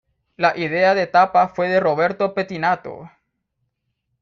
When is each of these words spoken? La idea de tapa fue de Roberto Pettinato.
La 0.35 0.57
idea 0.57 0.95
de 0.95 1.05
tapa 1.05 1.49
fue 1.49 1.69
de 1.69 1.79
Roberto 1.79 2.33
Pettinato. 2.33 3.07